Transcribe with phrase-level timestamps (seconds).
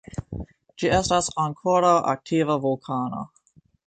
[0.83, 3.21] Ĝi estas ankoraŭ aktiva vulkano.